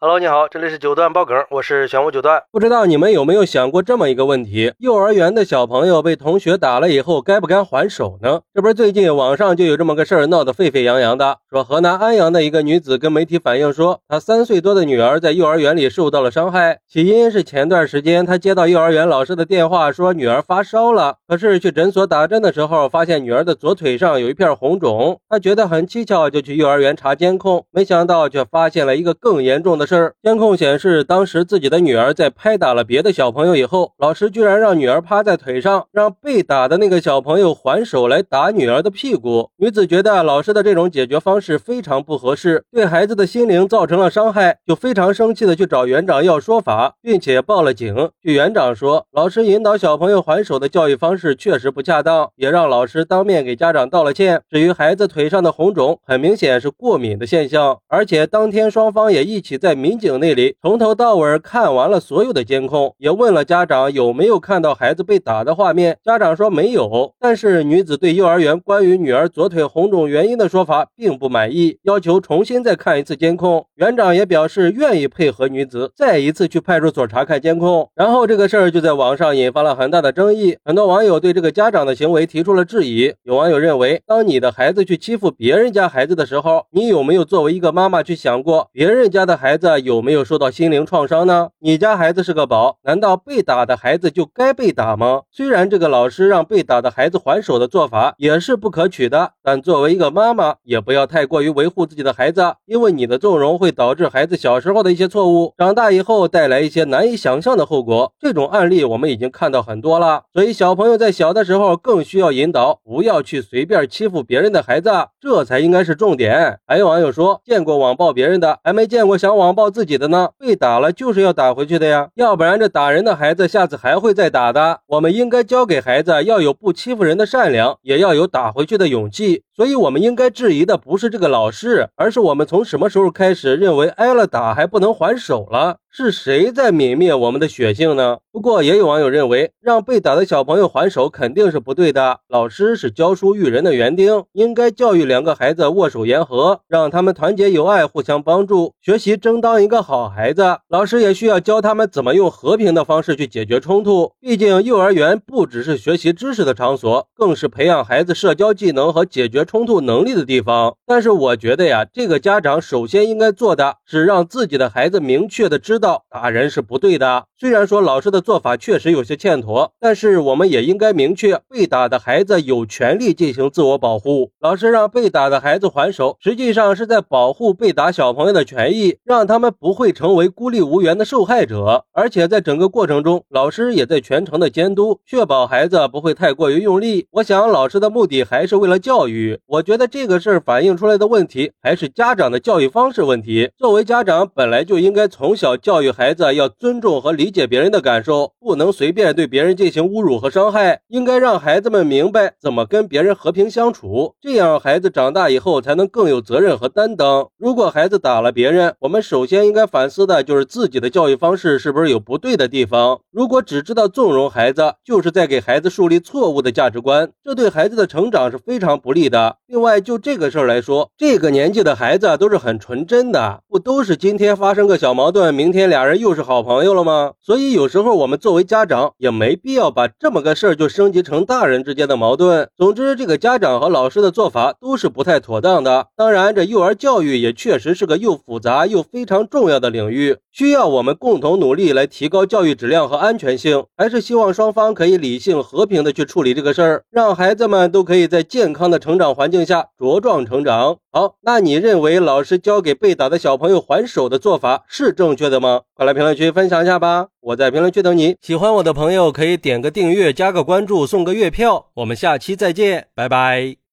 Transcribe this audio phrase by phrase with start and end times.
[0.00, 2.40] Hello，你好，这里是九段爆梗，我是玄武九段。
[2.52, 8.42] 不知道你们有没有想过这么一个问题：幼儿园的小朋友被同学打了以后，该不该还手呢？
[8.54, 16.78] 这不是最近网上就有这么个事儿闹得沸沸扬扬的，说河南安阳的一个女子跟媒体反映说，她三岁多的女儿在幼儿园里受到了伤害。
[16.88, 30.14] 起因是前段时间她接到幼儿园老师的电话，说女儿发烧了，可是去诊所打针的时候，发现女儿的左腿上有一片红肿，她觉得很蹊跷，就去幼儿园查监控，没想到却发现了一个更严重的事儿。
[30.22, 39.50] 监控显示，当时自己的女儿在拍打了别的小朋友以后，老师居然让女儿趴在腿上，让被打的那个小朋友还手来打女儿的屁股。
[39.56, 48.10] 女子觉得老师的这种解决方式非常不合适，对孩子的心灵造成了伤害，就非常生气的去找园长要说法，并且报了警。
[48.22, 54.42] 据园长说，老师引导小朋友还手的教育方式确实不恰当，也让老师当面给家长道了歉。
[54.50, 60.18] 至于孩子腿上的红肿，很明显是过敏的现象，而且当天双方也一起在民警。
[60.18, 65.96] 那里从头到尾看完了所有的监控，也问了家长有没有看到孩子被打的画面。
[66.04, 73.64] 家长说没有，但是女子对幼儿园关于女儿左腿红肿原因的说法并不满意，要求重新再看一次监控。
[73.76, 77.88] 园长也表示愿意配合女子再一次去派出所查看监控。
[77.94, 83.14] 然后这个事儿就在网上引发了很大的争议，很多网友对这个家长的行为提出了质疑。
[83.22, 90.00] 有网友认为，当你的孩子去欺负别人家孩子的时候，你有没有作为一个妈妈去想过别人家的孩子有？
[90.00, 91.50] 没有受到心灵创伤呢？
[91.58, 95.22] 你家孩子是个宝，难道被打的孩子就该被打吗？
[95.30, 108.12] 虽然这个老师让被打的孩子还手的做法也是不可取的，但作为一个妈妈，也不要太过于维护自己的孩子，因为你的纵容会导致孩子小时候的一些错误，长大以后带来一些难以想象的后果。
[108.20, 116.60] 这种案例我们已经看到很多了，所以小朋友在小的时候更需要引导，不要去随便欺负别人的孩子，这才应该是重点。
[116.66, 119.98] 还有网友说，见过网暴别人的，还没见过想网抱自己。
[119.98, 120.28] 的呢？
[120.38, 124.82] 被打了就是要打回去的呀，要不然这打人的孩子下次还会再打的。
[124.86, 129.42] 我们应该教给孩子要有不欺负人的善良，也要有打回去的勇气。
[129.56, 135.78] 所以，我们应该质疑的不是这个老师，而是我们从什么时候开始认为挨了打还不能还手了？
[135.90, 138.18] 是谁在泯灭我们的血性呢？
[138.30, 142.20] 不过，也有网友认为，让被打的小朋友还手肯定是不对的。
[142.28, 150.58] 老师是教书育人的园丁，应该教育两个孩子握手言和，让他们团结友爱，互相帮助，学习争当一个好孩子。
[150.68, 154.12] 老师也需要教他们怎么用和平的方式去解决冲突。
[154.20, 159.44] 毕竟，幼儿园不只是学习知识的场所，更是培养孩子社交技能和解决。
[159.44, 167.26] 冲突能力的地方，但是我觉得呀，这个家长首先应该做的是让自己的孩子明确的知知道打人是不对的。
[167.38, 174.32] 虽然说老师的做法确实有些欠妥，但是我们也应该明确，被打的孩子有权利进行自我保护。
[174.40, 181.84] 老师让被打的孩子还手，实际上是在保护被打小朋友的权益，让他们不会成为孤立无援的受害者。
[181.92, 187.06] 而且在整个过程中，老师也在全程的监督，确保孩子不会太过于用力。
[187.12, 189.38] 我想，老师的目的还是为了教育。
[189.46, 193.52] 我觉得这个事儿反映出来的问题还是家长的教育方式问题。
[193.56, 200.80] 作为家长，本来就应该从小教育孩子要尊重和理解别人的感受，不能随便对别人进行侮辱和伤害。
[200.88, 207.28] 应该让孩子们明白怎么跟别人和平相处，这样孩子长大以后才能更有责任和担当。
[207.36, 213.00] 如果孩子打了别人，我们首先应该反思的就是自己的教育方式是不是有不对的地方。
[213.12, 219.36] 如果只知道纵容孩子，就是在给孩子树立错误的价值观，这对孩子的成长是非常不利的。
[219.46, 227.14] 另外，就这个事儿来说，这个年纪的孩子都是很纯真的，不都是今天发生个小矛盾，明天天俩人又是好朋友了吗？
[227.20, 232.48] 所以有时候我们作为家长也没必要把这么个事儿就升级成大人之间的矛盾。
[232.56, 235.88] 总之，这个家长和老师的做法都是不太妥当的。
[235.96, 243.64] 当然，这幼儿教育也确实是个又复杂又非常重要的领域，需要我们共同努力来提高教育质量和安全性。
[243.76, 249.08] 还是希望双方可以理性和平的去处理这个事儿，让孩子们都可以在健康的成长。
[249.14, 250.76] 环境下茁壮成长。
[250.92, 257.08] 好，那你认为老师教给被打的小朋友还手的做法是正确的吗快来评论区分享一下吧！
[257.20, 258.16] 我在评论区等你。
[258.22, 261.66] 喜欢我的朋友可以点个订阅、加个关注、送个月票。
[261.74, 263.58] 我们下期再见，拜拜。